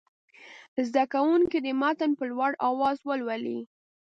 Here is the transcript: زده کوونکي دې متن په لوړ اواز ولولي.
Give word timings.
زده 0.87 1.03
کوونکي 1.13 1.57
دې 1.65 1.73
متن 1.81 2.11
په 2.19 2.23
لوړ 2.31 2.51
اواز 2.67 2.97
ولولي. 3.03 3.59